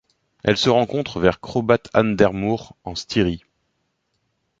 [0.43, 3.43] Elle se rencontre vers Kraubath an der Mur en Styrie.